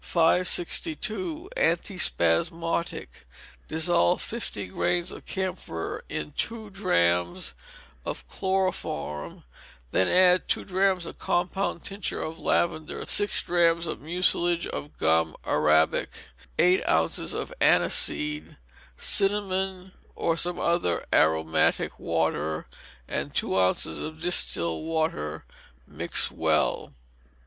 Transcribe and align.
562. 0.03 1.47
Antispasmodic. 1.55 3.07
Dissolve 3.67 4.19
fifty 4.19 4.65
grains 4.67 5.11
of 5.11 5.25
camphor 5.27 6.03
in 6.09 6.31
two 6.31 6.71
drachms 6.71 7.53
of 8.03 8.27
chloroform, 8.27 9.33
and 9.33 9.43
then 9.91 10.07
add 10.07 10.47
two 10.47 10.65
drachms 10.65 11.05
of 11.05 11.19
compound 11.19 11.83
tincture 11.83 12.19
of 12.23 12.39
lavender, 12.39 13.05
six 13.05 13.43
drachms 13.43 13.85
of 13.85 14.01
mucilage 14.01 14.65
of 14.65 14.97
gum 14.97 15.35
arabic, 15.45 16.09
eight 16.57 16.81
ounces 16.89 17.35
of 17.35 17.53
aniseed, 17.61 18.57
cinnamon, 18.97 19.91
or 20.15 20.35
some 20.35 20.57
other 20.59 21.05
aromatic 21.13 21.99
water, 21.99 22.65
and 23.07 23.35
two 23.35 23.55
ounces 23.55 23.99
of 23.99 24.19
distilled 24.19 24.83
water; 24.83 25.45
mix 25.85 26.31
well. 26.31 26.91